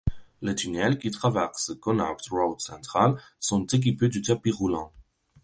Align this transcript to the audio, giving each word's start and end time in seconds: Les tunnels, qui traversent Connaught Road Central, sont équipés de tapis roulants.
Les 0.41 0.55
tunnels, 0.55 0.97
qui 0.97 1.11
traversent 1.11 1.75
Connaught 1.79 2.27
Road 2.31 2.59
Central, 2.59 3.21
sont 3.39 3.67
équipés 3.67 4.09
de 4.09 4.17
tapis 4.19 4.49
roulants. 4.49 4.91